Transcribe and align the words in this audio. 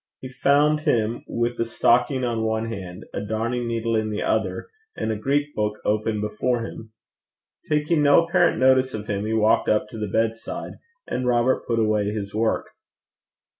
He 0.19 0.29
found 0.29 0.79
him 0.79 1.23
with 1.27 1.59
a 1.59 1.63
stocking 1.63 2.23
on 2.23 2.41
one 2.41 2.71
hand, 2.71 3.05
a 3.13 3.21
darning 3.21 3.67
needle 3.67 3.95
in 3.95 4.09
the 4.09 4.23
other, 4.23 4.67
and 4.97 5.11
a 5.11 5.15
Greek 5.15 5.53
book 5.53 5.77
open 5.85 6.19
before 6.19 6.63
him. 6.63 6.91
Taking 7.69 8.01
no 8.01 8.25
apparent 8.25 8.57
notice 8.57 8.95
of 8.95 9.05
him, 9.05 9.27
he 9.27 9.33
walked 9.33 9.69
up 9.69 9.87
to 9.89 9.99
the 9.99 10.07
bedside, 10.07 10.79
and 11.05 11.27
Robert 11.27 11.67
put 11.67 11.77
away 11.77 12.05
his 12.09 12.33
work. 12.33 12.69